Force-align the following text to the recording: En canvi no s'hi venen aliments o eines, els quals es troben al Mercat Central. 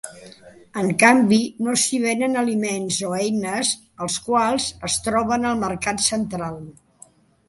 En 0.83 0.87
canvi 1.01 1.37
no 1.65 1.73
s'hi 1.81 1.99
venen 2.05 2.39
aliments 2.43 2.97
o 3.09 3.11
eines, 3.17 3.73
els 4.05 4.15
quals 4.29 4.65
es 4.89 4.97
troben 5.09 5.45
al 5.51 5.61
Mercat 5.65 6.03
Central. 6.07 6.59